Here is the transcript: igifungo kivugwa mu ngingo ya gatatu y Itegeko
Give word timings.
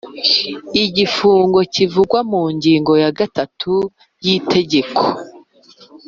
igifungo 0.85 1.59
kivugwa 1.73 2.19
mu 2.31 2.43
ngingo 2.55 2.93
ya 3.03 3.09
gatatu 3.19 3.73
y 4.25 4.27
Itegeko 4.37 5.03